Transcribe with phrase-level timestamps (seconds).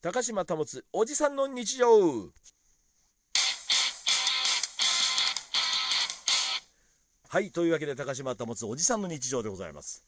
[0.00, 2.30] 高島保つおじさんの日常。
[7.28, 10.04] はいというわけで高島保つおじさんの日常でございます。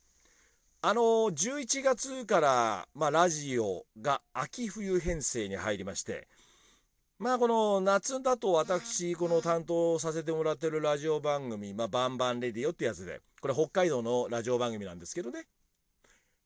[0.81, 6.29] あの11月から、まあ、ラジオが秋冬編成に入りまして
[7.19, 15.49] まあこの夏だと私この担当させてもらってるラジオ番組「まあ、バンバンレディオ」ってやつでこれ北海道のラジオ番組なんですけどね。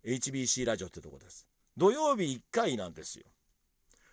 [0.02, 1.46] HBC ラジオってとこです。
[1.76, 3.24] 土曜日1回なんですよ。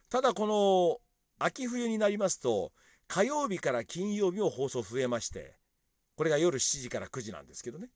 [0.09, 0.97] ただこの
[1.43, 2.71] 秋冬になりますと
[3.07, 5.55] 火曜日から金曜日も放送増えまして
[6.15, 7.89] これが夜7時から9時なんですけどね。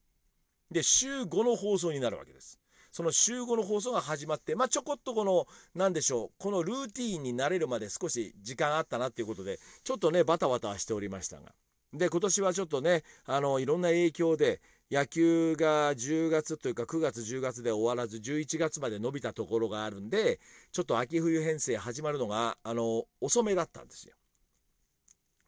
[0.71, 2.59] で週5の放送になるわけです。
[2.91, 11.51] その週5の放送が始まってまあちょこっとこの何でしょうこのルーティーンに慣れるまで少し時間あったなっていうことでちょっとねバタバタしておりましたが。
[11.97, 20.39] で今年はちょっとねあのいろんな影響で野球が10月というか9月10月で終わらず11月まで伸びたところがあるんで
[20.71, 24.13] ちょっと秋冬編成始まるのがあの遅めだったんですよ。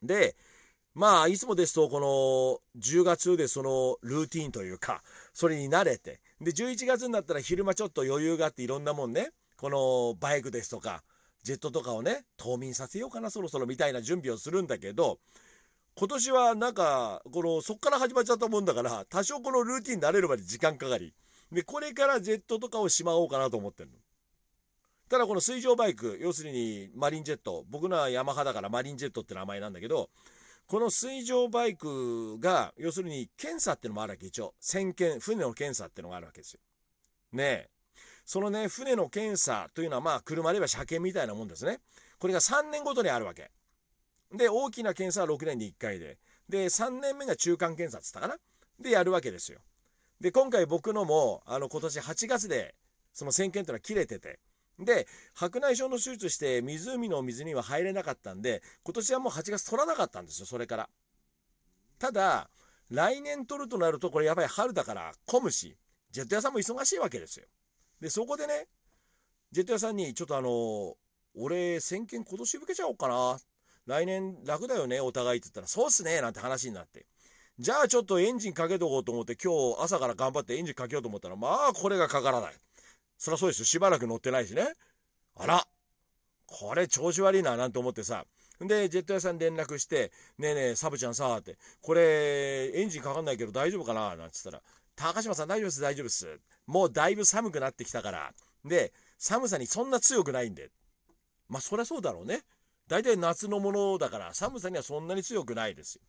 [0.02, 0.36] で
[0.94, 5.02] まあいつもですとこの10月でそのルーティンというか
[5.32, 11.04] それに慣れてで11月になったら昼間ちょっと余裕があっていろんなもんねこのバイクですとか
[11.44, 15.18] ジェットとかをね冬眠させようかなそろそろみたいな準備をするんだけど
[15.98, 21.12] 今年はなんかこのそっから始まっちゃったもんだから多少このルーティン慣れるまで時間かかり
[21.50, 23.96] でこれからジェットとかをしまおうかなと思ってるの。
[25.08, 30.08] ただこの水上バイク要するにマリンジェット僕のはヤマハだからマリンジェットって名前なんだけど
[30.68, 36.60] この水上バイクが要するに検査ってのもあるわけ一応船検船の検査ってのがあるわけですよ。
[37.32, 37.68] ねえ
[38.24, 41.80] そのね船の検査というのはまあ車で言えば車検みたいなもんですね。
[42.20, 43.50] これが3年ごとにあるわけ。
[44.32, 46.18] で大きな検査は6年に1回で。
[46.48, 48.36] で3年目が中間検査っつったかな。
[48.78, 49.60] でやるわけですよ。
[50.20, 52.74] で今回僕のもあの今年8月で
[53.12, 54.38] その船検っていうのは切れてて。
[54.78, 60.88] で白内障の手術して湖の水には入れなかったんで今年はもう8月取らなかったんですよそれから。
[61.98, 62.48] ただ
[62.88, 65.76] 来年取るとなるとこれやばい春だから混むし
[66.12, 67.46] ジェット屋さんも忙しいわけですよ。
[68.00, 68.68] でそこでね
[69.50, 70.94] ジェット屋さんにちょっとあの
[71.34, 73.38] 俺先見今年受けちゃおうかな
[73.88, 77.06] 来年楽だよねお互いって言ったらそうっすねなんて話になって。
[77.58, 82.52] じゃあちょっとエンジンかけとこうと思って今日朝から頑張ってエンジンかけようと思ったらまあこれがかからない。
[83.16, 83.64] そりゃそうですよ。
[83.64, 84.74] しばらく乗ってないしね。
[85.36, 85.66] あら。
[86.46, 88.26] これ調子悪いななんて思ってさ。
[88.60, 94.62] でジェット屋さん連絡して「ねえねえサブちゃんさ」って「これエンジンかかんないけど大丈夫かな?」なんてつったら
[94.96, 96.40] 「高島さん大丈夫です大丈夫です。
[96.66, 98.34] もうだいぶ寒くなってきたから。
[98.64, 100.70] で寒さにそんな強くないんで。
[101.48, 102.42] まあそりゃそうだろうね。
[102.88, 106.02] 大体夏のものだから寒さにはそんなに強くないですよ。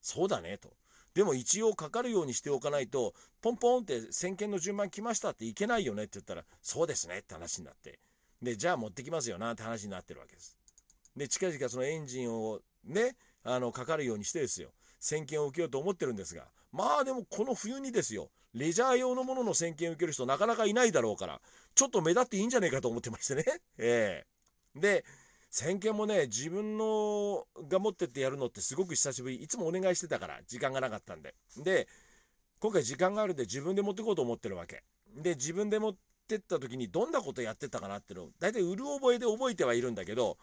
[0.00, 0.70] そうだねと。
[1.14, 7.98] でも一応かかるようにしておかないとポンポンって先見の順番来ましたっていけないよねって言ったらそうですねって話になって。
[8.42, 10.56] でじゃあ持ってきますよなって話になってるわけです。
[11.16, 14.68] で近々そのエンジンをねあのかかるようにしてですよ。
[15.00, 21.40] 先見を受けようと思ってるんですがまあでもこの冬にですよレジャー用のものの先見を受ける人なかなかいないだろうから
[21.74, 23.44] ちょっと目立っていいんじゃないかと思ってましてね。
[23.78, 24.24] え
[24.76, 24.80] え。
[24.80, 25.04] で
[25.58, 29.36] 先見もね自分のが持ってってやるのってすごく久しぶり。
[29.36, 31.34] いつもお願いしてたから時間がなかったんで。
[31.64, 31.88] で
[32.58, 34.82] 今回時間があるんで自分で持ってこうと思ってるわけ。
[35.16, 35.96] で自分で持っ
[36.28, 40.36] てった時にどんなことやってたかなっていうのを大体うる覚えで覚えてはいるんだけど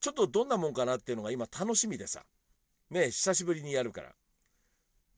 [0.00, 2.22] ちょっとどんなもんかなっていうのが今楽しみでさ。
[2.90, 4.12] ね久しぶりにやるから。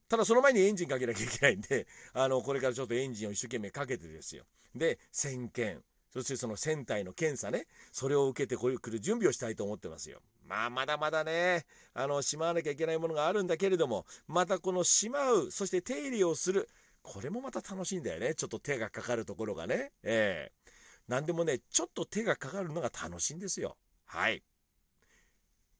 [0.07, 4.45] ただその前にエンジンかけなきゃいけないんであのこれからちょっとエンジンを一生懸命かけてですよ。
[4.73, 7.67] で点検そしてその船体の検査ね。
[7.91, 10.19] それを受けてこうい来る準備をしたいと思ってますよ。
[10.47, 11.65] まあまだまだね。
[11.93, 16.67] あのしまわなきゃいけないものがあるんだけれどもまたこのしまうそして手入れをする。
[17.01, 18.33] これもまた楽しいんだよね。
[18.33, 19.91] ちょっと手がかかるところがね。
[20.03, 20.71] ええ。
[21.07, 23.77] 何でもねちょっと手がかかるのが楽しいんですよ。
[24.05, 24.43] はい。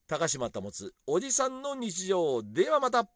[0.08, 2.44] 高島保つおじさんの日常。
[2.44, 3.10] ではまた。